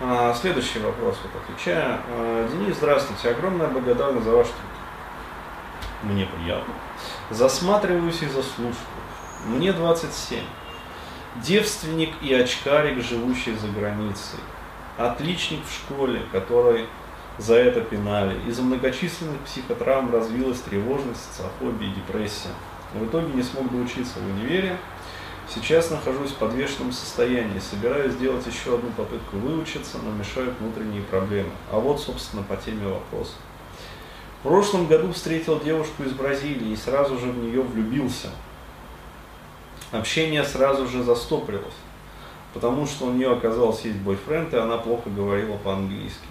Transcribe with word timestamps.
А, 0.00 0.32
следующий 0.32 0.78
вопрос, 0.78 1.16
вот 1.22 1.42
отвечаю. 1.42 1.98
А, 2.08 2.48
Денис, 2.48 2.76
здравствуйте. 2.76 3.30
Огромная 3.30 3.66
благодарность 3.66 4.24
за 4.24 4.30
ваш 4.30 4.46
труд. 4.46 4.58
Мне 6.04 6.26
приятно. 6.26 6.72
Засматриваюсь 7.30 8.22
и 8.22 8.26
заслушиваю. 8.26 8.74
Мне 9.46 9.72
27. 9.72 10.38
Девственник 11.42 12.10
и 12.22 12.32
очкарик, 12.32 13.02
живущий 13.02 13.56
за 13.56 13.66
границей. 13.68 14.38
Отличник 14.96 15.60
в 15.66 15.72
школе, 15.72 16.22
который 16.30 16.86
за 17.38 17.56
это 17.56 17.80
пинали. 17.80 18.40
Из-за 18.48 18.62
многочисленных 18.62 19.40
психотравм 19.40 20.12
развилась 20.12 20.60
тревожность, 20.60 21.24
социофобия 21.32 21.88
и 21.88 21.94
депрессия. 21.94 22.50
В 22.94 23.04
итоге 23.04 23.32
не 23.32 23.42
смог 23.42 23.68
доучиться 23.70 24.20
в 24.20 24.26
универе. 24.26 24.76
Сейчас 25.54 25.90
нахожусь 25.90 26.32
в 26.32 26.36
подвешенном 26.36 26.92
состоянии. 26.92 27.58
Собираюсь 27.58 28.12
сделать 28.12 28.46
еще 28.46 28.74
одну 28.74 28.90
попытку 28.90 29.38
выучиться, 29.38 29.96
но 30.02 30.10
мешают 30.10 30.54
внутренние 30.60 31.02
проблемы. 31.02 31.50
А 31.72 31.78
вот, 31.78 32.00
собственно, 32.00 32.42
по 32.42 32.56
теме 32.56 32.86
вопроса. 32.86 33.32
В 34.40 34.42
прошлом 34.42 34.86
году 34.86 35.12
встретил 35.12 35.58
девушку 35.58 36.02
из 36.04 36.12
Бразилии 36.12 36.72
и 36.72 36.76
сразу 36.76 37.18
же 37.18 37.30
в 37.30 37.38
нее 37.38 37.62
влюбился. 37.62 38.28
Общение 39.90 40.44
сразу 40.44 40.86
же 40.86 41.02
застопорилось, 41.02 41.74
потому 42.52 42.86
что 42.86 43.06
у 43.06 43.12
нее 43.12 43.32
оказалось 43.32 43.80
есть 43.86 43.98
бойфренд, 43.98 44.52
и 44.52 44.58
она 44.58 44.76
плохо 44.76 45.08
говорила 45.08 45.56
по-английски. 45.56 46.28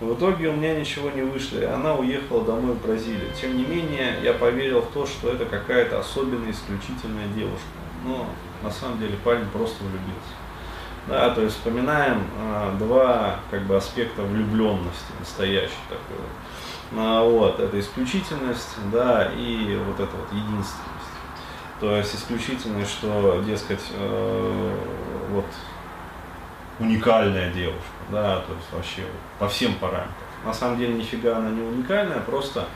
В 0.00 0.14
итоге 0.14 0.50
у 0.50 0.52
меня 0.52 0.78
ничего 0.78 1.10
не 1.10 1.22
вышло, 1.22 1.58
и 1.58 1.64
она 1.64 1.94
уехала 1.94 2.44
домой 2.44 2.74
в 2.74 2.82
Бразилию. 2.82 3.32
Тем 3.40 3.56
не 3.56 3.64
менее, 3.64 4.20
я 4.22 4.34
поверил 4.34 4.82
в 4.82 4.92
то, 4.92 5.06
что 5.06 5.30
это 5.30 5.46
какая-то 5.46 5.98
особенная, 5.98 6.52
исключительная 6.52 7.26
девушка. 7.34 7.66
Но 8.04 8.26
на 8.62 8.70
самом 8.70 8.98
деле 8.98 9.16
парень 9.24 9.46
просто 9.50 9.82
влюбился. 9.84 10.34
Да, 11.06 11.30
то 11.30 11.40
есть 11.40 11.56
вспоминаем 11.56 12.22
а, 12.38 12.76
два 12.78 13.40
как 13.50 13.62
бы 13.62 13.76
аспекта 13.76 14.22
влюбленности, 14.22 15.12
настоящей 15.18 15.72
такой. 15.88 16.22
А, 16.96 17.24
вот, 17.24 17.60
это 17.60 17.80
исключительность, 17.80 18.76
да, 18.92 19.30
и 19.34 19.80
вот 19.86 20.00
это 20.00 20.14
вот 20.16 20.30
единственность. 20.32 20.84
То 21.80 21.96
есть 21.96 22.14
исключительность, 22.14 22.90
что, 22.90 23.42
дескать, 23.46 23.80
э, 23.92 24.76
вот 25.30 25.46
уникальная 26.80 27.52
девушка, 27.52 27.78
да, 28.10 28.40
то 28.40 28.52
есть 28.52 28.72
вообще 28.72 29.02
по 29.38 29.48
всем 29.48 29.74
параметрам. 29.74 30.12
На 30.44 30.52
самом 30.52 30.78
деле 30.78 30.94
нифига 30.94 31.36
она 31.36 31.50
не 31.50 31.62
уникальная, 31.62 32.20
просто, 32.20 32.66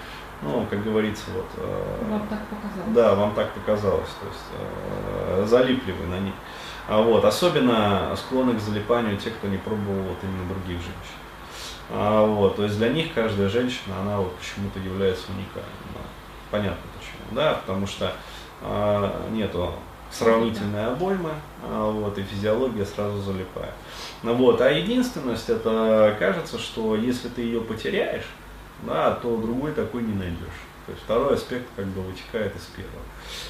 ну, 0.42 0.66
как 0.68 0.82
говорится, 0.82 1.24
вот... 1.34 1.46
Э, 1.56 2.04
вам 2.10 2.26
так 2.28 2.40
показалось. 2.46 2.94
Да, 2.94 3.14
вам 3.14 3.34
так 3.34 3.52
показалось, 3.52 4.10
то 4.20 4.26
есть 4.26 4.44
э, 4.58 5.46
залипли 5.46 5.92
вы 5.92 6.06
на 6.06 6.18
них. 6.18 6.34
А 6.88 7.00
вот, 7.00 7.24
особенно 7.24 8.14
склонны 8.16 8.54
к 8.54 8.60
залипанию 8.60 9.16
те, 9.16 9.30
кто 9.30 9.46
не 9.46 9.56
пробовал 9.56 10.02
вот 10.02 10.18
именно 10.22 10.48
других 10.48 10.78
женщин. 10.78 11.22
А, 11.90 12.26
вот, 12.26 12.56
то 12.56 12.64
есть 12.64 12.76
для 12.78 12.88
них 12.88 13.12
каждая 13.14 13.48
женщина, 13.48 14.00
она 14.00 14.18
вот 14.18 14.34
почему-то 14.36 14.78
является 14.80 15.30
уникальной. 15.30 15.70
Да. 15.94 16.00
Понятно 16.50 16.82
почему, 16.98 17.36
да, 17.36 17.54
потому 17.54 17.86
что 17.86 18.12
а, 18.62 19.28
нету 19.30 19.72
сравнительной 20.10 20.86
обоймы, 20.88 21.30
а, 21.62 21.90
вот, 21.90 22.18
и 22.18 22.22
физиология 22.22 22.84
сразу 22.84 23.20
залипает. 23.22 23.74
Ну, 24.22 24.34
вот, 24.34 24.60
а 24.60 24.70
единственность, 24.70 25.48
это 25.48 26.16
кажется, 26.18 26.58
что 26.58 26.96
если 26.96 27.28
ты 27.28 27.42
ее 27.42 27.60
потеряешь, 27.60 28.26
да, 28.82 29.12
то 29.12 29.36
другой 29.36 29.72
такой 29.72 30.02
не 30.02 30.14
найдешь. 30.14 30.60
То 30.86 30.92
есть 30.92 31.04
второй 31.04 31.34
аспект 31.34 31.66
как 31.76 31.86
бы 31.86 32.02
вытекает 32.02 32.54
из 32.56 32.62
первого, 32.76 33.02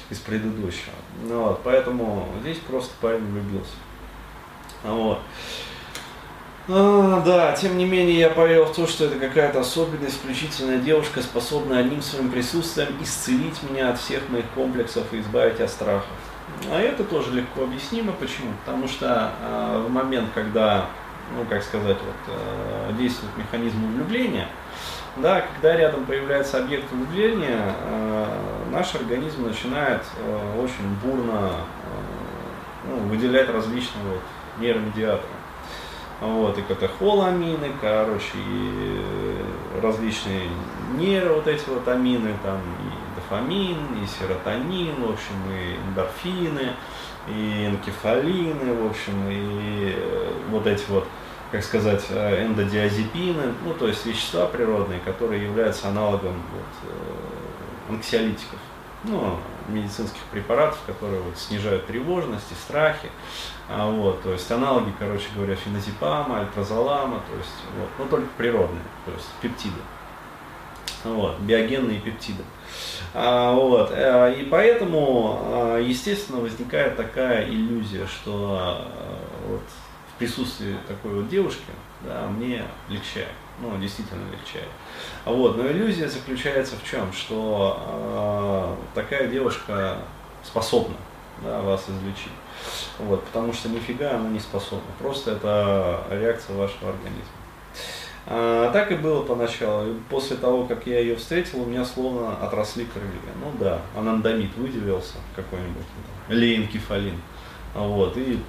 из 0.09 0.19
предыдущего. 0.19 0.93
Ну, 1.23 1.43
вот, 1.43 1.61
поэтому 1.63 2.29
здесь 2.41 2.59
просто 2.59 2.93
парень 3.01 3.25
влюбился. 3.25 3.73
Вот. 4.83 5.19
А, 6.69 7.21
да, 7.25 7.51
тем 7.53 7.77
не 7.77 7.85
менее 7.85 8.19
я 8.19 8.29
поверил 8.29 8.65
в 8.65 8.75
то, 8.75 8.87
что 8.87 9.05
это 9.05 9.19
какая-то 9.19 9.59
особенная, 9.59 10.09
исключительная 10.09 10.77
девушка, 10.77 11.21
способная 11.21 11.79
одним 11.79 12.01
своим 12.01 12.31
присутствием 12.31 12.89
исцелить 13.01 13.61
меня 13.69 13.89
от 13.89 13.99
всех 13.99 14.29
моих 14.29 14.45
комплексов 14.55 15.11
и 15.11 15.19
избавить 15.19 15.59
от 15.59 15.69
страхов. 15.69 16.07
А 16.71 16.79
это 16.79 17.03
тоже 17.03 17.31
легко 17.33 17.63
объяснимо. 17.63 18.13
Почему? 18.13 18.51
Потому 18.63 18.87
что 18.87 19.31
э, 19.41 19.85
в 19.85 19.91
момент, 19.91 20.29
когда, 20.33 20.85
ну 21.35 21.45
как 21.49 21.63
сказать, 21.63 21.97
вот, 21.97 22.35
э, 22.35 22.93
действует 22.97 23.35
механизм 23.37 23.85
влюбления, 23.93 24.47
да, 25.17 25.41
когда 25.41 25.75
рядом 25.75 26.05
появляется 26.05 26.59
объект 26.59 26.91
влюбления, 26.91 27.59
э, 27.59 28.25
наш 28.71 28.95
организм 28.95 29.47
начинает 29.47 30.03
э, 30.17 30.61
очень 30.61 30.95
бурно 31.03 31.51
ну, 32.85 32.97
выделять 33.07 33.49
различные 33.49 34.03
вот, 34.05 34.21
нейромедиаторы. 34.59 35.27
Вот, 36.21 36.57
и 36.57 36.61
катехоламины, 36.61 37.71
короче, 37.81 38.35
и 38.35 39.01
различные 39.81 40.47
нейро 40.97 41.33
вот 41.33 41.47
эти 41.47 41.67
вот 41.67 41.87
амины, 41.87 42.33
там, 42.43 42.59
и 42.59 43.12
дофамин, 43.33 44.03
и 44.03 44.07
серотонин, 44.07 44.95
в 45.05 45.11
общем, 45.11 45.35
и 45.51 45.75
эндорфины, 45.87 46.73
и 47.27 47.67
энкефалины, 47.67 48.73
в 48.83 48.87
общем, 48.87 49.29
и 49.29 49.93
э, 49.95 50.33
вот 50.49 50.67
эти 50.67 50.83
вот, 50.89 51.07
как 51.51 51.63
сказать, 51.63 52.03
э, 52.09 52.45
эндодиазепины, 52.45 53.53
ну, 53.65 53.73
то 53.73 53.87
есть 53.87 54.05
вещества 54.05 54.45
природные, 54.45 54.99
которые 54.99 55.43
являются 55.43 55.87
аналогом 55.87 56.35
вот, 56.53 56.89
э, 56.89 57.93
анксиолитиков 57.93 58.59
ну, 59.05 59.37
медицинских 59.67 60.21
препаратов, 60.31 60.79
которые 60.85 61.21
вот, 61.21 61.37
снижают 61.37 61.85
тревожность 61.87 62.51
и 62.51 62.55
страхи. 62.55 63.09
А, 63.69 63.89
вот, 63.89 64.21
то 64.23 64.31
есть 64.31 64.49
аналоги, 64.51 64.93
короче 64.97 65.27
говоря, 65.35 65.55
феназепама, 65.55 66.41
альтразолама, 66.41 67.21
то 67.29 67.37
есть, 67.37 67.55
вот, 67.77 67.89
но 67.99 68.05
только 68.05 68.29
природные, 68.37 68.83
то 69.05 69.11
есть 69.11 69.27
пептиды. 69.41 69.79
Вот, 71.03 71.39
биогенные 71.39 71.99
пептиды. 71.99 72.43
А, 73.13 73.53
вот, 73.53 73.91
э, 73.91 74.35
и 74.39 74.45
поэтому, 74.45 75.37
а, 75.41 75.79
естественно, 75.79 76.39
возникает 76.39 76.95
такая 76.95 77.47
иллюзия, 77.47 78.07
что 78.07 78.57
а, 78.59 78.87
вот, 79.47 79.61
в 80.13 80.17
присутствии 80.17 80.75
такой 80.87 81.15
вот 81.15 81.29
девушки 81.29 81.71
да, 82.01 82.27
мне 82.27 82.63
легчает 82.89 83.27
ну, 83.59 83.77
действительно 83.77 84.23
легчает. 84.31 84.67
Вот, 85.25 85.57
но 85.57 85.67
иллюзия 85.67 86.07
заключается 86.07 86.75
в 86.75 86.89
чем? 86.89 87.11
Что 87.13 88.75
э, 88.95 88.95
такая 88.95 89.27
девушка 89.27 89.97
способна 90.43 90.95
да, 91.41 91.61
вас 91.61 91.83
излечить. 91.87 92.31
Вот, 92.99 93.23
потому 93.25 93.53
что 93.53 93.69
нифига 93.69 94.15
она 94.15 94.29
не 94.29 94.39
способна. 94.39 94.91
Просто 94.99 95.31
это 95.31 96.03
реакция 96.09 96.55
вашего 96.57 96.89
организма. 96.89 97.42
А, 98.25 98.71
так 98.71 98.91
и 98.91 98.95
было 98.95 99.23
поначалу. 99.23 99.91
И 99.91 99.95
после 100.09 100.37
того, 100.37 100.65
как 100.65 100.87
я 100.87 100.99
ее 100.99 101.15
встретил, 101.15 101.61
у 101.63 101.65
меня 101.65 101.83
словно 101.83 102.37
отросли 102.37 102.85
крылья. 102.85 103.11
Ну 103.41 103.51
да, 103.59 103.81
анандамид 103.95 104.55
выделился 104.55 105.15
какой-нибудь, 105.35 105.83
лейнкефалин. 106.29 107.19
Вот, 107.75 108.15
и 108.17 108.39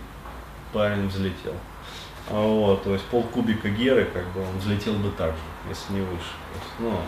парень 0.72 1.08
взлетел. 1.08 1.54
Вот, 2.30 2.84
то 2.84 2.92
есть 2.92 3.04
полкубика 3.06 3.68
геры, 3.68 4.06
как 4.12 4.26
бы 4.32 4.40
он 4.40 4.58
взлетел 4.58 4.94
бы 4.94 5.10
так 5.10 5.30
же, 5.30 5.68
если 5.68 5.92
не 5.94 6.00
выше. 6.00 6.32
есть, 6.54 6.72
ну, 6.78 6.98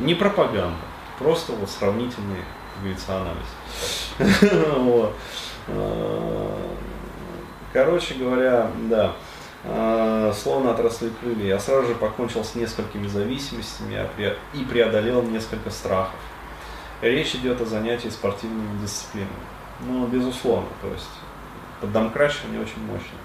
не 0.00 0.14
пропаганда, 0.14 0.76
просто 1.18 1.52
вот 1.52 1.68
сравнительный, 1.68 2.42
как 2.74 2.82
говорится, 2.82 3.20
анализ. 3.20 5.12
А, 5.70 6.56
короче 7.74 8.14
говоря, 8.14 8.70
да, 8.88 9.12
словно 9.62 10.70
отросли 10.72 11.10
крылья. 11.20 11.46
Я 11.46 11.58
сразу 11.58 11.88
же 11.88 11.94
покончил 11.94 12.44
с 12.44 12.54
несколькими 12.54 13.06
зависимостями 13.08 14.06
и 14.54 14.64
преодолел 14.64 15.22
несколько 15.22 15.70
страхов. 15.70 16.14
Речь 17.00 17.34
идет 17.34 17.60
о 17.60 17.66
занятии 17.66 18.08
спортивными 18.08 18.80
дисциплинами. 18.80 19.30
Ну, 19.80 20.06
безусловно, 20.06 20.68
то 20.82 20.88
есть 20.88 21.08
поддомкрачивание 21.80 22.60
очень 22.60 22.84
мощное. 22.84 23.20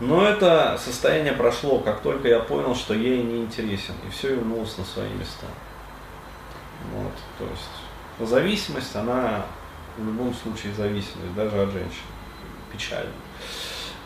Но 0.00 0.26
это 0.26 0.78
состояние 0.82 1.34
прошло, 1.34 1.78
как 1.78 2.00
только 2.00 2.28
я 2.28 2.40
понял, 2.40 2.74
что 2.74 2.94
ей 2.94 3.22
не 3.22 3.42
интересен, 3.42 3.94
и 4.06 4.10
все 4.10 4.34
вернулось 4.34 4.76
на 4.76 4.84
свои 4.84 5.10
места. 5.10 5.46
Вот, 6.92 7.12
то 7.38 7.44
есть 7.44 8.30
зависимость, 8.30 8.96
она 8.96 9.46
в 9.96 10.04
любом 10.04 10.34
случае 10.34 10.74
зависимость, 10.74 11.34
даже 11.36 11.62
от 11.62 11.70
женщин. 11.70 12.02
Печально. 12.72 13.12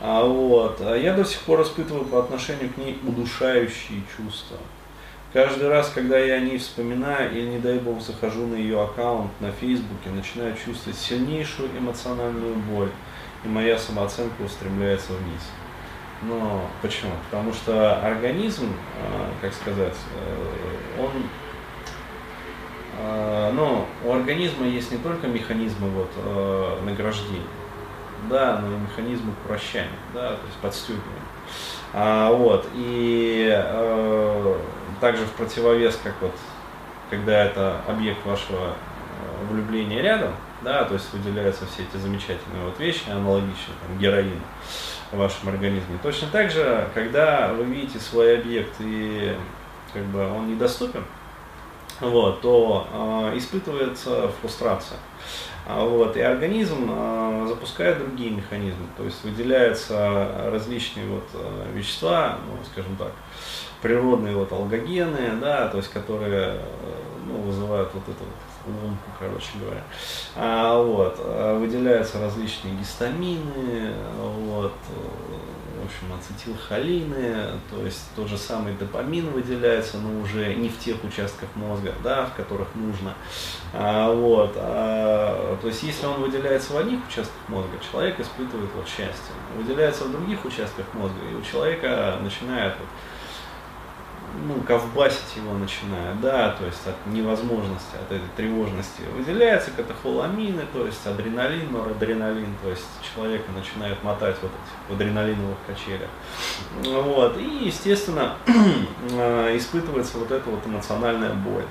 А 0.00 0.24
вот, 0.24 0.80
а 0.80 0.96
я 0.96 1.12
до 1.12 1.24
сих 1.24 1.40
пор 1.40 1.62
испытываю 1.62 2.04
по 2.04 2.20
отношению 2.20 2.72
к 2.72 2.76
ней 2.76 2.98
удушающие 3.04 4.02
чувства. 4.16 4.58
Каждый 5.32 5.68
раз, 5.68 5.90
когда 5.94 6.18
я 6.18 6.36
о 6.36 6.40
ней 6.40 6.56
вспоминаю 6.56 7.32
или, 7.32 7.46
не 7.46 7.58
дай 7.58 7.78
бог, 7.78 8.00
захожу 8.00 8.46
на 8.46 8.54
ее 8.54 8.82
аккаунт 8.82 9.30
на 9.40 9.52
Фейсбуке, 9.52 10.08
начинаю 10.10 10.54
чувствовать 10.56 10.98
сильнейшую 10.98 11.68
эмоциональную 11.76 12.54
боль, 12.54 12.90
и 13.44 13.48
моя 13.48 13.78
самооценка 13.78 14.40
устремляется 14.42 15.12
вниз. 15.12 15.42
Но 16.22 16.62
почему? 16.80 17.12
Потому 17.30 17.52
что 17.52 18.00
организм, 18.04 18.72
а, 19.02 19.30
как 19.40 19.52
сказать, 19.52 19.94
э, 20.14 21.02
он, 21.02 21.10
а, 22.98 23.52
ну, 23.52 23.84
у 24.04 24.12
организма 24.12 24.66
есть 24.66 24.90
не 24.90 24.98
только 24.98 25.26
механизмы 25.28 25.88
вот, 25.90 26.10
э, 26.16 26.78
награждения, 26.84 27.42
да, 28.28 28.58
но 28.58 28.74
и 28.74 28.80
механизмы 28.80 29.32
к 29.32 29.48
вращанию, 29.48 29.90
да, 30.14 30.30
то 30.30 30.46
есть 30.46 30.58
подстегивания. 30.60 31.22
А, 31.92 32.30
вот, 32.32 32.66
и 32.74 33.48
э, 33.50 34.58
также 35.00 35.24
в 35.24 35.32
противовес, 35.32 35.98
как 36.02 36.14
вот, 36.20 36.34
когда 37.10 37.44
это 37.44 37.80
объект 37.86 38.24
вашего 38.26 38.68
э, 38.68 39.52
влюбления 39.52 40.02
рядом, 40.02 40.32
да, 40.62 40.84
то 40.84 40.94
есть 40.94 41.12
выделяются 41.12 41.66
все 41.66 41.82
эти 41.82 41.96
замечательные 41.96 42.64
вот 42.64 42.78
вещи, 42.78 43.08
аналогичные 43.08 43.76
там, 43.86 43.98
героину 43.98 44.40
в 45.12 45.16
вашем 45.16 45.48
организме. 45.48 45.98
Точно 46.02 46.28
так 46.28 46.50
же, 46.50 46.88
когда 46.94 47.52
вы 47.54 47.64
видите 47.64 47.98
свой 47.98 48.38
объект 48.38 48.74
и 48.80 49.34
как 49.92 50.02
бы 50.04 50.26
он 50.30 50.48
недоступен, 50.48 51.04
вот, 52.00 52.40
то 52.40 52.86
э, 53.32 53.38
испытывается 53.38 54.28
фрустрация. 54.40 54.98
А, 55.66 55.84
вот, 55.84 56.16
и 56.16 56.20
организм 56.20 56.88
э, 56.90 57.46
запускает 57.48 57.98
другие 57.98 58.30
механизмы, 58.30 58.86
то 58.96 59.04
есть 59.04 59.22
выделяются 59.24 60.50
различные 60.50 61.06
вот, 61.06 61.28
вещества, 61.74 62.38
ну, 62.46 62.58
скажем 62.72 62.96
так, 62.96 63.12
природные 63.82 64.34
вот 64.34 64.50
алгогены, 64.52 65.32
да, 65.40 65.68
то 65.68 65.76
есть 65.76 65.90
которые 65.90 66.60
ну, 67.28 67.42
вызывают 67.42 67.90
вот 67.94 68.02
эту 68.04 68.24
вот 68.24 68.74
ломку, 68.82 69.10
короче 69.18 69.50
говоря. 69.60 69.82
А, 70.36 70.82
вот, 70.82 71.16
э, 71.18 71.58
выделяются 71.58 72.20
различные 72.20 72.74
гистамины, 72.74 73.94
вот, 74.18 74.72
в 75.78 75.84
общем, 75.84 76.12
ацетилхолины, 76.18 77.52
то 77.70 77.84
есть 77.84 78.02
тот 78.16 78.28
же 78.28 78.36
самый 78.36 78.74
допамин 78.74 79.30
выделяется, 79.30 79.98
но 79.98 80.20
уже 80.20 80.54
не 80.54 80.68
в 80.68 80.78
тех 80.78 81.02
участках 81.04 81.48
мозга, 81.54 81.94
да, 82.02 82.26
в 82.26 82.34
которых 82.34 82.68
нужно. 82.74 83.14
А, 83.72 84.12
вот, 84.12 84.52
а, 84.56 85.56
то 85.60 85.68
есть 85.68 85.82
если 85.82 86.06
он 86.06 86.20
выделяется 86.20 86.72
в 86.72 86.76
одних 86.78 87.00
участках 87.06 87.48
мозга, 87.48 87.78
человек 87.90 88.18
испытывает 88.20 88.70
вот 88.74 88.86
счастье. 88.86 89.34
Выделяется 89.56 90.04
в 90.04 90.12
других 90.12 90.44
участках 90.44 90.86
мозга, 90.94 91.18
и 91.30 91.34
у 91.34 91.42
человека 91.42 92.18
начинает 92.22 92.74
вот, 92.78 92.88
ну, 94.46 94.60
ковбасить 94.62 95.36
его 95.36 95.54
начинает, 95.54 96.20
да, 96.20 96.50
то 96.50 96.64
есть 96.64 96.86
от 96.86 97.12
невозможности, 97.12 97.96
от 97.96 98.12
этой 98.12 98.28
тревожности 98.36 99.02
выделяется 99.16 99.70
катехоламины, 99.70 100.62
то 100.72 100.86
есть 100.86 101.06
адреналин, 101.06 101.72
норадреналин, 101.72 102.54
то 102.62 102.70
есть 102.70 102.84
человека 103.14 103.50
начинает 103.52 104.02
мотать 104.02 104.36
вот 104.42 104.50
эти 104.50 104.92
в 104.92 104.94
адреналиновых 104.94 105.58
качелях. 105.66 106.08
Вот, 106.82 107.36
и, 107.38 107.66
естественно, 107.66 108.36
э, 109.12 109.56
испытывается 109.56 110.18
вот 110.18 110.30
эта 110.30 110.48
вот 110.48 110.66
эмоциональная 110.66 111.34
боль. 111.34 111.64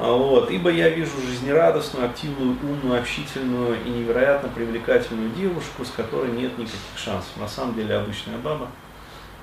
А 0.00 0.12
вот, 0.12 0.50
ибо 0.50 0.70
я 0.70 0.90
вижу 0.90 1.10
жизнерадостную, 1.26 2.06
активную, 2.06 2.56
умную, 2.62 3.00
общительную 3.00 3.84
и 3.84 3.90
невероятно 3.90 4.48
привлекательную 4.48 5.30
девушку, 5.30 5.84
с 5.84 5.90
которой 5.90 6.30
нет 6.30 6.56
никаких 6.56 6.78
шансов. 6.96 7.36
На 7.36 7.48
самом 7.48 7.74
деле 7.74 7.96
обычная 7.96 8.38
баба, 8.38 8.68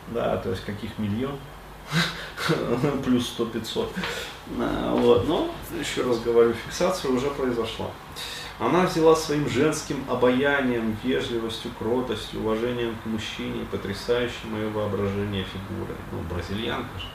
да, 0.07 0.37
то 0.37 0.49
есть 0.49 0.63
каких 0.65 0.97
миллион, 0.97 1.37
плюс 3.03 3.35
100-500. 3.37 3.89
А, 4.59 4.95
вот. 4.95 5.27
Но, 5.27 5.51
еще 5.79 6.03
раз 6.03 6.19
говорю, 6.19 6.53
фиксация 6.53 7.11
уже 7.11 7.29
произошла. 7.31 7.87
Она 8.57 8.85
взяла 8.85 9.15
своим 9.15 9.49
женским 9.49 10.05
обаянием, 10.09 10.95
вежливостью, 11.03 11.71
кротостью, 11.77 12.39
уважением 12.39 12.95
к 13.03 13.05
мужчине, 13.05 13.65
потрясающей 13.69 14.47
мое 14.49 14.69
воображение 14.69 15.43
фигуры. 15.43 15.93
Ну, 16.11 16.19
бразильянка 16.33 16.97
же. 16.97 17.07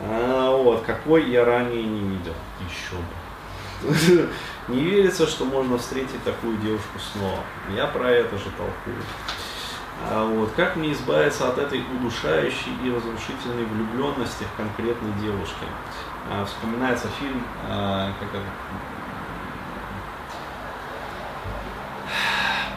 А, 0.00 0.56
вот, 0.56 0.82
какой 0.82 1.30
я 1.30 1.44
ранее 1.44 1.82
не 1.82 2.00
видел. 2.00 2.34
Еще 2.60 2.96
бы. 2.96 4.28
Не 4.68 4.80
верится, 4.80 5.26
что 5.26 5.44
можно 5.44 5.76
встретить 5.76 6.22
такую 6.24 6.56
девушку 6.58 6.98
снова. 7.12 7.40
Я 7.74 7.88
про 7.88 8.08
это 8.08 8.36
же 8.38 8.44
толкую. 8.56 8.96
А 10.10 10.24
вот, 10.24 10.52
как 10.52 10.76
мне 10.76 10.92
избавиться 10.92 11.48
от 11.48 11.58
этой 11.58 11.82
удушающей 11.96 12.72
и 12.84 12.90
разрушительной 12.94 13.64
влюбленности 13.64 14.44
в 14.44 14.56
конкретной 14.56 15.12
девушке? 15.20 15.66
А, 16.30 16.44
вспоминается 16.44 17.08
фильм, 17.18 17.42
а, 17.68 18.12
как 18.20 18.28
это, 18.28 18.44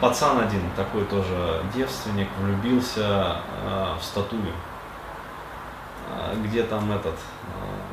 пацан 0.00 0.38
один, 0.38 0.62
такой 0.76 1.04
тоже 1.04 1.62
девственник, 1.74 2.28
влюбился 2.40 3.38
в 3.98 4.04
статую. 4.04 4.52
Где 6.44 6.62
там 6.62 6.92
этот, 6.92 7.16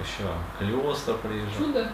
еще 0.02 0.28
Калиостро 0.60 1.14
приезжал. 1.16 1.58
Чудо? 1.58 1.92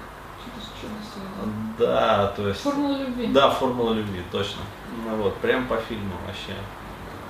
Да, 1.77 2.27
то 2.35 2.47
есть... 2.47 2.61
Формула 2.61 2.97
любви. 2.97 3.27
Да, 3.27 3.49
формула 3.49 3.93
любви, 3.93 4.21
точно. 4.31 4.61
Ну, 5.05 5.15
вот, 5.17 5.37
прям 5.37 5.67
по 5.67 5.77
фильму 5.77 6.13
вообще 6.25 6.53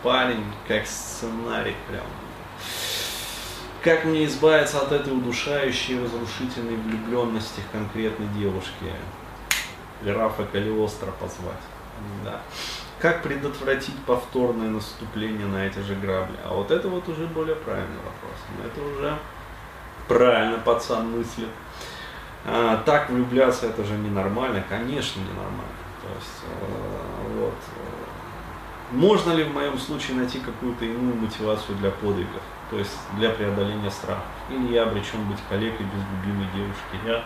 парень, 0.03 0.43
как 0.67 0.85
сценарий 0.85 1.75
прям. 1.87 2.05
Как 3.83 4.03
мне 4.03 4.25
избавиться 4.25 4.81
от 4.81 4.91
этой 4.91 5.13
удушающей, 5.13 6.03
разрушительной 6.03 6.75
влюбленности 6.75 7.61
конкретной 7.71 8.27
девушке? 8.37 8.93
Рафа 10.05 10.43
Калиостро 10.45 11.11
позвать. 11.11 11.61
Да. 12.23 12.41
Как 12.99 13.23
предотвратить 13.23 13.97
повторное 14.05 14.69
наступление 14.69 15.47
на 15.47 15.65
эти 15.65 15.79
же 15.79 15.95
грабли? 15.95 16.35
А 16.43 16.53
вот 16.53 16.71
это 16.71 16.89
вот 16.89 17.07
уже 17.07 17.25
более 17.27 17.55
правильный 17.55 17.97
вопрос. 17.97 18.65
Это 18.65 18.81
уже 18.81 19.17
правильно 20.07 20.57
пацан 20.57 21.17
мыслит. 21.17 21.47
А, 22.45 22.81
так 22.85 23.09
влюбляться 23.09 23.67
это 23.67 23.83
же 23.83 23.93
ненормально, 23.93 24.63
конечно 24.67 25.21
ненормально. 25.21 25.79
То 26.01 26.09
есть 26.15 26.43
э, 26.43 27.39
вот 27.39 27.53
можно 28.91 29.33
ли 29.33 29.43
в 29.43 29.53
моем 29.53 29.77
случае 29.77 30.17
найти 30.17 30.39
какую-то 30.39 30.85
иную 30.85 31.15
мотивацию 31.15 31.77
для 31.77 31.91
подвигов, 31.91 32.41
то 32.69 32.77
есть 32.77 32.97
для 33.17 33.29
преодоления 33.29 33.91
страха? 33.91 34.23
Или 34.49 34.73
я 34.73 34.83
обречен 34.83 35.23
быть 35.25 35.39
коллегой 35.47 35.85
без 35.85 36.03
любимой 36.11 36.47
девушки? 36.55 37.05
Я 37.05 37.25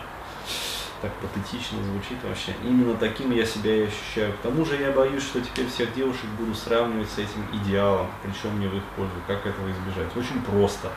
так 1.00 1.12
патетично 1.14 1.82
звучит 1.82 2.18
вообще. 2.22 2.54
Именно 2.62 2.96
таким 2.96 3.30
я 3.30 3.44
себя 3.44 3.76
и 3.76 3.86
ощущаю. 3.86 4.32
К 4.32 4.38
тому 4.38 4.64
же 4.64 4.76
я 4.76 4.90
боюсь, 4.90 5.22
что 5.22 5.40
теперь 5.40 5.68
всех 5.68 5.94
девушек 5.94 6.26
буду 6.38 6.54
сравнивать 6.54 7.10
с 7.10 7.18
этим 7.18 7.46
идеалом, 7.52 8.08
причем 8.22 8.58
не 8.58 8.66
в 8.66 8.76
их 8.76 8.82
пользу. 8.96 9.12
Как 9.26 9.46
этого 9.46 9.70
избежать? 9.70 10.16
Очень 10.16 10.40
просто 10.42 10.90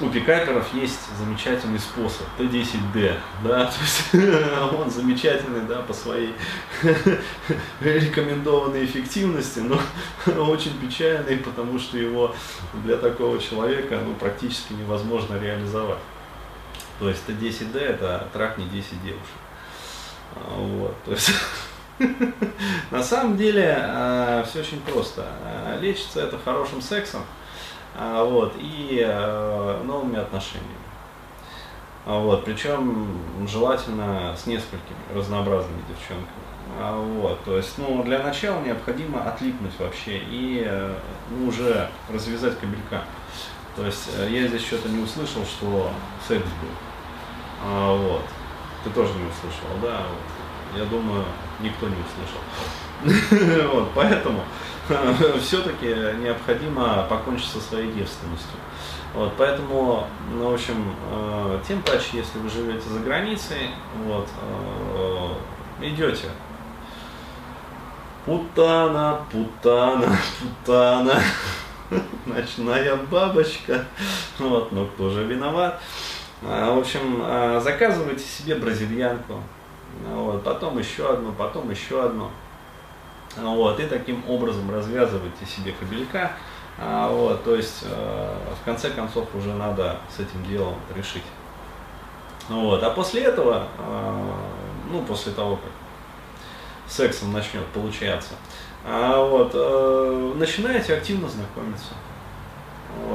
у 0.00 0.08
пикаперов 0.10 0.72
есть 0.74 1.00
замечательный 1.18 1.78
способ, 1.78 2.26
Т10D, 2.38 3.14
да, 3.44 3.64
то 4.12 4.22
есть 4.22 4.74
он 4.74 4.90
замечательный, 4.90 5.62
да, 5.62 5.82
по 5.82 5.92
своей 5.92 6.34
рекомендованной 7.80 8.84
эффективности, 8.84 9.60
но 9.60 9.80
очень 10.50 10.78
печальный, 10.78 11.38
потому 11.38 11.78
что 11.78 11.96
его 11.96 12.34
для 12.84 12.96
такого 12.96 13.38
человека, 13.38 14.00
ну, 14.04 14.14
практически 14.14 14.74
невозможно 14.74 15.38
реализовать. 15.38 15.98
То 16.98 17.08
есть 17.08 17.22
Т10D 17.26 17.78
это 17.78 18.28
трахни 18.32 18.64
10 18.64 19.02
девушек. 19.02 19.24
А, 20.34 20.54
вот, 20.58 20.94
то 21.04 21.12
есть 21.12 21.30
на 22.90 23.02
самом 23.02 23.36
деле 23.36 23.74
а, 23.78 24.44
все 24.44 24.60
очень 24.60 24.80
просто. 24.80 25.24
А, 25.42 25.78
лечится 25.80 26.20
это 26.20 26.38
хорошим 26.38 26.82
сексом, 26.82 27.22
вот, 28.24 28.54
и 28.58 29.02
э, 29.06 29.82
новыми 29.84 30.18
отношениями. 30.18 30.76
А, 32.04 32.20
вот, 32.20 32.44
причем 32.44 33.18
желательно 33.48 34.36
с 34.36 34.46
несколькими 34.46 34.98
разнообразными 35.14 35.82
девчонками. 35.88 36.46
А, 36.78 36.96
вот, 37.00 37.42
то 37.44 37.56
есть, 37.56 37.78
ну, 37.78 38.02
для 38.02 38.22
начала 38.22 38.60
необходимо 38.60 39.22
отлипнуть 39.22 39.72
вообще 39.78 40.18
и 40.18 40.62
э, 40.66 40.94
ну, 41.30 41.48
уже 41.48 41.88
развязать 42.12 42.58
кабелька. 42.58 43.02
То 43.74 43.86
есть 43.86 44.08
э, 44.16 44.28
я 44.30 44.46
здесь 44.46 44.62
что-то 44.62 44.88
не 44.88 45.02
услышал, 45.02 45.44
что 45.44 45.90
секс 46.28 46.44
был. 46.44 46.68
А, 47.64 47.96
вот. 47.96 48.22
Ты 48.84 48.90
тоже 48.90 49.12
не 49.14 49.24
услышал, 49.24 49.66
да? 49.82 50.02
Вот. 50.08 50.35
Я 50.74 50.84
думаю, 50.86 51.24
никто 51.60 51.86
не 51.88 51.96
услышал. 51.96 53.68
вот, 53.74 53.90
поэтому 53.94 54.40
все-таки 55.40 55.86
необходимо 56.22 57.06
покончить 57.08 57.50
со 57.50 57.60
своей 57.60 57.92
девственностью. 57.92 58.58
Вот, 59.14 59.32
поэтому, 59.38 60.06
ну, 60.30 60.50
в 60.50 60.54
общем, 60.54 60.94
э, 61.10 61.60
тем 61.66 61.82
паче, 61.82 62.18
если 62.18 62.38
вы 62.38 62.50
живете 62.50 62.88
за 62.88 63.00
границей, 63.00 63.70
вот, 64.04 64.28
э, 65.80 65.86
идете. 65.86 66.28
Путана, 68.26 69.20
путана, 69.32 70.18
путана, 70.40 71.14
ночная 72.26 72.96
бабочка. 72.96 73.86
Вот, 74.38 74.72
но 74.72 74.84
кто 74.86 75.08
же 75.08 75.24
виноват? 75.24 75.80
А, 76.42 76.74
в 76.74 76.78
общем, 76.78 77.22
э, 77.24 77.60
заказывайте 77.64 78.22
себе 78.22 78.56
бразильянку, 78.56 79.40
вот, 80.04 80.44
потом 80.44 80.78
еще 80.78 81.10
одну, 81.10 81.32
потом 81.32 81.70
еще 81.70 82.04
одну. 82.04 82.30
Вот, 83.36 83.80
и 83.80 83.86
таким 83.86 84.28
образом 84.28 84.70
развязывайте 84.70 85.44
себе 85.44 85.72
кабелька. 85.72 86.32
А, 86.78 87.08
вот, 87.10 87.42
то 87.44 87.54
есть, 87.54 87.84
э, 87.84 88.38
в 88.60 88.64
конце 88.64 88.90
концов, 88.90 89.34
уже 89.34 89.52
надо 89.54 89.98
с 90.14 90.20
этим 90.20 90.44
делом 90.44 90.74
решить. 90.94 91.22
Вот, 92.48 92.82
а 92.82 92.90
после 92.90 93.22
этого, 93.22 93.68
э, 93.78 94.32
ну, 94.90 95.02
после 95.02 95.32
того, 95.32 95.56
как 95.56 95.70
сексом 96.86 97.32
начнет 97.32 97.64
получаться, 97.68 98.34
а 98.84 99.22
вот, 99.24 99.52
э, 99.54 100.32
начинаете 100.36 100.94
активно 100.94 101.28
знакомиться 101.28 101.94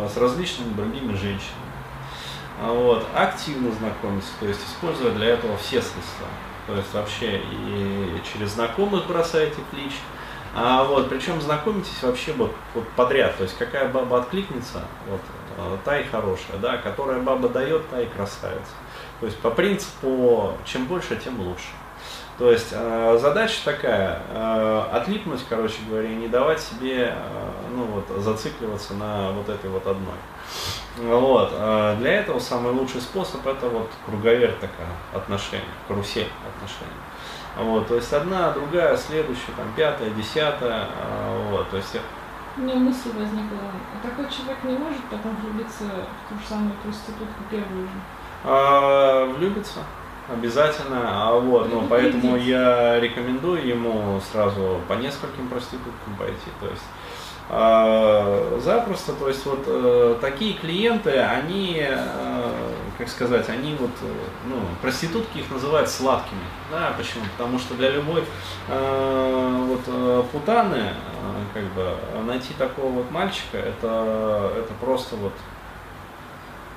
с 0.07 0.17
различными 0.17 0.73
другими 0.73 1.13
женщинами. 1.13 1.71
А 2.61 2.71
вот, 2.71 3.05
активно 3.15 3.71
знакомиться, 3.71 4.29
то 4.39 4.47
есть 4.47 4.59
используя 4.67 5.11
для 5.11 5.29
этого 5.29 5.57
все 5.57 5.81
средства. 5.81 6.27
То 6.67 6.75
есть 6.75 6.93
вообще 6.93 7.39
и 7.39 8.21
через 8.31 8.51
знакомых 8.51 9.07
бросаете 9.07 9.57
клич, 9.71 9.93
а 10.53 10.83
вот, 10.83 11.09
причем 11.09 11.41
знакомитесь 11.41 12.03
вообще 12.03 12.33
вот, 12.33 12.53
вот 12.75 12.87
подряд, 12.89 13.37
то 13.37 13.43
есть 13.43 13.57
какая 13.57 13.87
баба 13.89 14.19
откликнется, 14.19 14.81
вот, 15.09 15.21
э, 15.57 15.77
та 15.85 15.99
и 15.99 16.03
хорошая, 16.03 16.57
да, 16.61 16.77
которая 16.77 17.21
баба 17.21 17.47
дает, 17.49 17.89
та 17.89 18.01
и 18.01 18.05
красавица. 18.05 18.71
То 19.21 19.27
есть 19.27 19.39
по 19.39 19.49
принципу, 19.49 20.53
чем 20.65 20.85
больше, 20.85 21.15
тем 21.15 21.39
лучше. 21.39 21.69
То 22.41 22.51
есть 22.51 22.69
э, 22.71 23.17
задача 23.21 23.59
такая, 23.63 24.19
э, 24.33 24.83
отлипнуть, 24.93 25.41
короче 25.47 25.75
говоря, 25.87 26.09
и 26.09 26.15
не 26.15 26.27
давать 26.27 26.59
себе, 26.59 27.13
э, 27.15 27.51
ну 27.75 27.83
вот, 27.83 28.23
зацикливаться 28.23 28.95
на 28.95 29.31
вот 29.33 29.47
этой 29.47 29.69
вот 29.69 29.85
одной. 29.85 30.15
Вот. 30.97 31.51
Э, 31.53 31.97
для 31.99 32.13
этого 32.13 32.39
самый 32.39 32.73
лучший 32.73 32.99
способ 32.99 33.45
это 33.45 33.69
вот 33.69 33.91
круговерть 34.07 34.59
такая 34.59 34.87
отношений, 35.13 35.61
карусель 35.87 36.29
отношений. 36.55 36.99
Вот, 37.59 37.87
то 37.87 37.93
есть 37.93 38.11
одна, 38.11 38.51
другая, 38.53 38.97
следующая, 38.97 39.51
там, 39.55 39.67
пятая, 39.75 40.09
десятая, 40.09 40.87
а, 40.99 41.51
вот, 41.51 41.69
то 41.69 41.77
есть... 41.77 41.95
У 42.57 42.61
меня 42.61 42.73
мысль 42.73 43.11
возникла, 43.15 43.57
а 43.93 44.07
такой 44.07 44.25
человек 44.31 44.63
не 44.63 44.79
может 44.79 45.03
потом 45.11 45.35
влюбиться 45.35 45.83
в 45.83 46.33
ту 46.33 46.41
же 46.41 46.47
самую 46.49 46.73
проститутку 46.83 47.43
первую 47.51 47.83
же? 47.83 47.93
А, 48.45 49.25
влюбиться, 49.25 49.81
обязательно, 50.33 51.01
а 51.03 51.39
вот, 51.39 51.69
ну, 51.69 51.85
поэтому 51.89 52.37
я 52.37 52.99
рекомендую 52.99 53.65
ему 53.67 54.21
сразу 54.31 54.79
по 54.87 54.93
нескольким 54.93 55.47
проституткам 55.47 56.15
пойти, 56.17 56.49
то 56.59 56.67
есть 56.67 56.83
а, 57.53 58.59
запросто, 58.63 59.11
то 59.11 59.27
есть 59.27 59.45
вот 59.45 59.63
э, 59.65 60.15
такие 60.21 60.53
клиенты, 60.53 61.17
они, 61.19 61.85
э, 61.85 62.51
как 62.97 63.09
сказать, 63.09 63.49
они 63.49 63.75
вот, 63.77 63.89
э, 64.03 64.13
ну, 64.47 64.55
проститутки 64.81 65.39
их 65.39 65.51
называют 65.51 65.89
сладкими, 65.89 66.39
да, 66.71 66.93
почему? 66.97 67.25
Потому 67.37 67.59
что 67.59 67.73
для 67.73 67.89
любой 67.89 68.23
вот 68.69 70.29
путаны, 70.31 70.93
как 71.53 71.63
бы, 71.73 71.93
найти 72.25 72.53
такого 72.57 72.89
вот 72.89 73.11
мальчика, 73.11 73.57
это, 73.57 74.53
это 74.57 74.73
просто 74.79 75.17
вот 75.17 75.33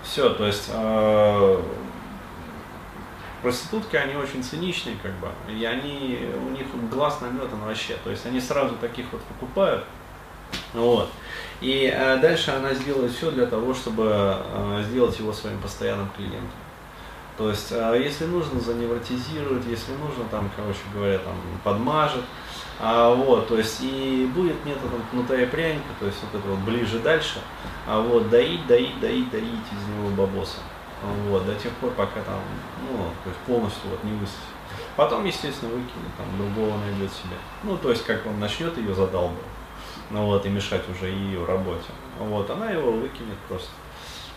все, 0.02 0.30
то 0.30 0.44
есть 0.44 0.70
проститутки, 3.44 3.94
они 3.96 4.16
очень 4.16 4.42
циничные, 4.42 4.96
как 5.02 5.12
бы, 5.18 5.28
и 5.52 5.64
они, 5.64 6.18
у 6.46 6.50
них 6.50 6.66
глаз 6.90 7.20
наметан 7.20 7.60
вообще, 7.60 7.96
то 8.02 8.10
есть 8.10 8.26
они 8.26 8.40
сразу 8.40 8.74
таких 8.76 9.04
вот 9.12 9.22
покупают, 9.22 9.84
вот. 10.72 11.10
И 11.60 11.92
э, 11.94 12.16
дальше 12.18 12.50
она 12.50 12.74
сделает 12.74 13.12
все 13.12 13.30
для 13.30 13.46
того, 13.46 13.74
чтобы 13.74 14.10
э, 14.10 14.84
сделать 14.88 15.18
его 15.18 15.32
своим 15.32 15.60
постоянным 15.60 16.08
клиентом. 16.16 16.58
То 17.36 17.50
есть, 17.50 17.70
э, 17.70 18.00
если 18.02 18.26
нужно, 18.26 18.60
заневротизирует, 18.60 19.66
если 19.66 19.92
нужно, 19.92 20.24
там, 20.30 20.50
короче 20.56 20.80
говоря, 20.92 21.18
там, 21.18 21.34
подмажет. 21.62 22.24
А, 22.80 23.14
вот, 23.14 23.48
то 23.48 23.56
есть, 23.56 23.78
и 23.82 24.28
будет 24.34 24.64
методом 24.64 25.00
кнута 25.10 25.36
и 25.36 25.46
пряника, 25.46 25.88
то 26.00 26.06
есть, 26.06 26.18
вот 26.22 26.40
это 26.40 26.48
вот 26.48 26.58
ближе 26.60 26.98
дальше, 26.98 27.38
а 27.86 28.00
вот, 28.00 28.30
доить, 28.30 28.66
доить, 28.66 28.98
доить, 29.00 29.30
доить 29.30 29.44
из 29.44 29.96
него 29.96 30.10
бабоса. 30.10 30.58
Вот, 31.28 31.46
до 31.46 31.54
тех 31.54 31.72
пор, 31.72 31.90
пока 31.90 32.20
там, 32.22 32.40
ну, 32.90 32.98
то 33.22 33.30
есть, 33.30 33.40
полностью 33.46 33.90
вот 33.90 34.02
не 34.04 34.12
высосет. 34.12 34.38
Потом, 34.96 35.24
естественно, 35.24 35.70
выкинет, 35.72 36.14
там, 36.16 36.26
другого 36.36 36.78
найдет 36.78 37.12
себе. 37.12 37.36
Ну, 37.62 37.76
то 37.76 37.90
есть, 37.90 38.04
как 38.04 38.26
он 38.26 38.40
начнет 38.40 38.76
ее 38.78 38.94
задалбывать 38.94 39.44
ну 40.10 40.26
вот, 40.26 40.44
и 40.46 40.48
мешать 40.48 40.82
уже 40.88 41.08
ее 41.10 41.44
работе. 41.44 41.90
Вот, 42.18 42.48
она 42.50 42.70
его 42.70 42.92
выкинет 42.92 43.38
просто. 43.48 43.70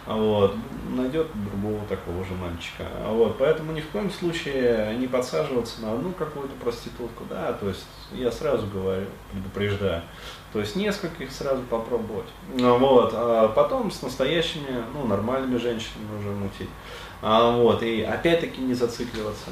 Вот, 0.07 0.55
найдет 0.95 1.27
другого 1.33 1.85
такого 1.87 2.23
же 2.23 2.33
мальчика. 2.33 2.85
Вот, 3.07 3.37
поэтому 3.37 3.73
ни 3.73 3.81
в 3.81 3.89
коем 3.89 4.09
случае 4.09 4.95
не 4.95 5.05
подсаживаться 5.05 5.81
на 5.81 5.93
одну 5.93 6.13
какую-то 6.13 6.53
проститутку, 6.63 7.25
да, 7.29 7.51
то 7.51 7.67
есть 7.67 7.85
я 8.13 8.31
сразу 8.31 8.67
говорю, 8.67 9.07
предупреждаю. 9.31 10.01
То 10.53 10.61
есть 10.61 10.77
нескольких 10.77 11.31
сразу 11.31 11.61
попробовать. 11.63 12.29
Ну 12.53 12.77
вот, 12.77 13.11
а 13.13 13.49
потом 13.49 13.91
с 13.91 14.01
настоящими, 14.01 14.81
ну, 14.93 15.05
нормальными 15.05 15.57
женщинами 15.57 16.19
уже 16.19 16.29
мутить. 16.29 16.69
А, 17.21 17.51
вот, 17.51 17.83
и 17.83 18.01
опять-таки 18.01 18.61
не 18.61 18.75
зацикливаться. 18.75 19.49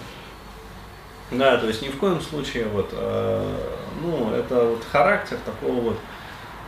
Да, 1.31 1.57
то 1.57 1.67
есть 1.67 1.81
ни 1.81 1.89
в 1.89 1.97
коем 1.97 2.21
случае 2.21 2.67
вот, 2.67 2.89
э, 2.93 3.55
ну, 4.01 4.31
это 4.31 4.63
вот 4.63 4.83
характер 4.89 5.37
такого 5.43 5.81
вот, 5.81 5.97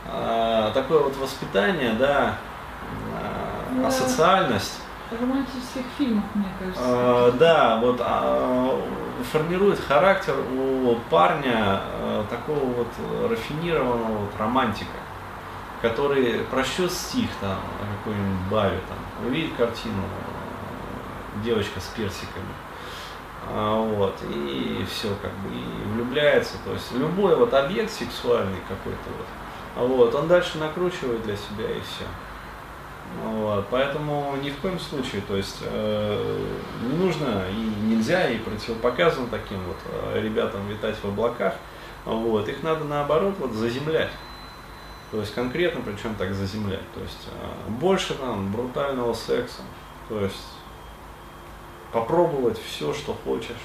э, 0.06 0.70
такое 0.74 0.98
вот 0.98 1.16
воспитание, 1.16 1.92
да, 1.92 2.38
ну, 3.82 3.88
асоциальность. 3.88 4.80
В 5.10 5.20
романтических 5.20 5.84
фильмах, 5.96 6.24
мне 6.34 6.46
кажется. 6.58 6.82
Э, 6.84 7.32
да, 7.38 7.78
вот 7.80 8.00
э, 8.00 8.80
формирует 9.32 9.80
характер 9.80 10.34
у 10.38 10.96
парня 11.10 11.80
э, 12.00 12.24
такого 12.28 12.64
вот 12.64 12.88
рафинированного 13.30 14.18
вот 14.18 14.30
романтика, 14.38 14.98
который 15.80 16.40
прочтет 16.50 16.92
стих 16.92 17.28
там 17.40 17.56
о 17.56 17.98
какой-нибудь 17.98 18.50
бабе, 18.50 18.80
там, 18.88 19.26
увидит 19.26 19.54
картину, 19.56 20.02
э, 20.02 21.44
девочка 21.44 21.80
с 21.80 21.86
персиками 21.96 22.52
а, 23.50 23.80
вот, 23.80 24.14
и 24.30 24.84
все 24.90 25.08
как 25.22 25.32
бы, 25.32 25.48
и 25.54 25.94
влюбляется, 25.94 26.56
то 26.64 26.72
есть 26.72 26.92
любой 26.92 27.36
вот 27.36 27.54
объект 27.54 27.90
сексуальный 27.90 28.58
какой-то 28.68 29.08
вот, 29.16 29.26
а 29.76 29.86
вот, 29.86 30.14
он 30.14 30.28
дальше 30.28 30.58
накручивает 30.58 31.22
для 31.22 31.36
себя 31.36 31.70
и 31.70 31.80
все. 31.80 32.04
Вот, 33.24 33.66
поэтому 33.70 34.34
ни 34.42 34.50
в 34.50 34.58
коем 34.58 34.78
случае, 34.78 35.22
то 35.22 35.36
есть 35.36 35.58
э, 35.62 36.46
не 36.82 36.96
нужно 36.96 37.44
и 37.50 37.86
нельзя 37.86 38.28
и 38.28 38.38
противопоказано 38.38 39.26
таким 39.28 39.58
вот 39.64 39.76
э, 39.86 40.20
ребятам 40.22 40.66
витать 40.68 40.96
в 41.02 41.04
облаках, 41.06 41.54
вот, 42.04 42.48
их 42.48 42.62
надо 42.62 42.84
наоборот 42.84 43.34
вот 43.38 43.52
заземлять. 43.52 44.10
То 45.10 45.20
есть 45.20 45.34
конкретно, 45.34 45.80
причем 45.80 46.14
так 46.16 46.34
заземлять. 46.34 46.92
То 46.92 47.00
есть 47.00 47.28
э, 47.28 47.70
больше 47.70 48.14
там 48.14 48.52
брутального 48.52 49.14
секса. 49.14 49.62
То 50.08 50.20
есть 50.20 50.48
попробовать 51.92 52.58
все, 52.62 52.92
что 52.92 53.14
хочешь. 53.24 53.56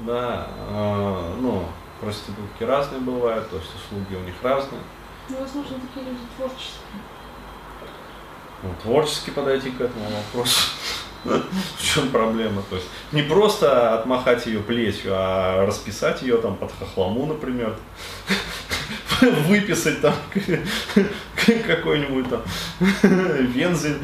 Да, 0.00 0.48
э, 0.70 1.34
ну, 1.40 1.64
проститутки 2.00 2.62
разные 2.62 3.00
бывают, 3.00 3.50
то 3.50 3.56
есть 3.56 3.70
услуги 3.74 4.14
у 4.14 4.24
них 4.24 4.34
разные. 4.42 4.80
Ну, 5.28 5.40
возможно, 5.40 5.76
такие 5.80 6.06
люди 6.06 6.22
творческие. 6.36 7.02
Ну, 8.62 8.70
творчески 8.82 9.30
подойти 9.30 9.70
к 9.70 9.80
этому 9.80 10.04
вопросу. 10.10 10.70
В 11.24 11.82
чем 11.82 12.08
проблема? 12.10 12.62
То 12.70 12.76
есть 12.76 12.88
не 13.12 13.22
просто 13.22 13.94
отмахать 13.94 14.46
ее 14.46 14.60
плетью, 14.60 15.12
а 15.14 15.66
расписать 15.66 16.22
ее 16.22 16.38
там 16.38 16.56
под 16.56 16.72
хохлому, 16.72 17.26
например. 17.26 17.76
Выписать 19.20 20.00
там 20.00 20.14
какой-нибудь 21.66 22.28
там 22.30 22.42
вензель 23.02 23.98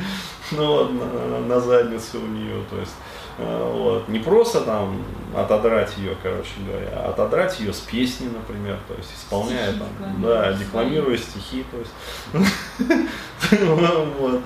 ну, 0.51 0.67
вот, 0.67 0.93
на, 0.93 1.41
на 1.41 1.61
задницу 1.61 2.21
у 2.21 2.27
нее. 2.27 2.63
То 2.71 2.79
есть 2.79 2.95
э, 3.39 3.73
вот. 3.73 4.09
Не 4.09 4.19
просто 4.19 4.61
там 4.61 5.03
отодрать 5.35 5.97
ее, 5.99 6.17
короче 6.23 6.51
говоря, 6.67 6.89
а 6.93 7.11
отодрать 7.11 7.59
ее 7.61 7.73
с 7.73 7.81
песни, 7.81 8.29
например, 8.29 8.79
то 8.87 8.95
есть 8.95 9.11
исполняя 9.17 9.73
стихи 9.73 9.85
там, 9.99 10.23
да, 10.23 10.53
декламируя 10.53 11.17
стихи, 11.17 11.65
то 11.71 11.79
есть, 11.79 13.09
вот, 14.19 14.43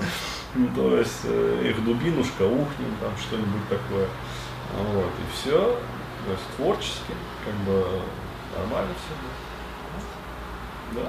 то 0.75 0.97
есть 0.97 1.21
э, 1.23 1.69
их 1.69 1.83
дубинушка, 1.83 2.43
ухнем, 2.43 2.95
там 2.99 3.11
что-нибудь 3.17 3.67
такое, 3.69 4.07
вот, 4.93 5.05
и 5.05 5.33
все, 5.33 5.77
то 6.25 6.31
есть 6.31 6.43
творчески, 6.55 7.13
как 7.45 7.53
бы 7.65 7.85
нормально 8.57 8.91
все. 8.95 9.15
Да. 10.95 11.07